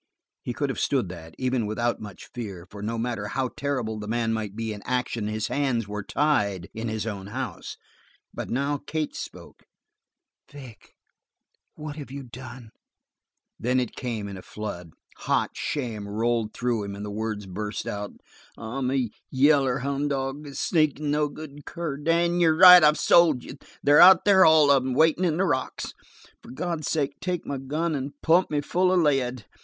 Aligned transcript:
He 0.41 0.51
could 0.51 0.69
have 0.69 0.79
stood 0.79 1.09
that, 1.09 1.35
even 1.37 1.67
without 1.67 2.01
much 2.01 2.25
fear, 2.33 2.65
for 2.71 2.81
no 2.81 2.97
matter 2.97 3.27
how 3.27 3.49
terrible 3.55 3.99
the 3.99 4.07
man 4.07 4.33
might 4.33 4.55
be 4.55 4.73
in 4.73 4.81
action 4.83 5.27
his 5.27 5.45
hands 5.45 5.87
were 5.87 6.01
tied 6.01 6.71
in 6.73 6.87
his 6.87 7.05
own 7.05 7.27
house; 7.27 7.77
but 8.33 8.49
now 8.49 8.79
Kate 8.87 9.15
spoke: 9.15 9.61
"Vic, 10.51 10.95
what 11.75 11.97
have 11.97 12.09
you 12.09 12.23
done?" 12.23 12.71
Then 13.59 13.79
it 13.79 13.95
came, 13.95 14.27
in 14.27 14.37
a 14.37 14.41
flood. 14.41 14.89
Hot 15.17 15.51
shame 15.53 16.07
rolled 16.07 16.51
through 16.51 16.83
him 16.83 16.95
and 16.95 17.05
the 17.05 17.11
words 17.11 17.45
burst 17.45 17.85
out: 17.85 18.09
"I'm 18.57 18.89
a 18.89 19.11
yaller 19.29 19.81
houn' 19.83 20.07
dog, 20.07 20.47
a 20.47 20.55
sneakin' 20.55 21.11
no 21.11 21.27
good 21.29 21.63
cur! 21.67 21.97
Dan, 21.97 22.39
you're 22.39 22.57
right. 22.57 22.83
I've 22.83 22.97
sold 22.97 23.43
you. 23.43 23.55
They're 23.83 24.01
out 24.01 24.25
there, 24.25 24.45
all 24.45 24.71
of 24.71 24.83
'em, 24.83 24.95
waitin' 24.95 25.23
in 25.25 25.37
the 25.37 25.45
rocks. 25.45 25.93
For 26.41 26.49
God's 26.49 26.89
sake 26.89 27.19
take 27.21 27.45
my 27.45 27.59
gun 27.59 27.93
and 27.93 28.19
pump 28.23 28.49
me 28.49 28.61
full 28.61 28.91
of 28.91 28.99
lead!" 28.99 29.45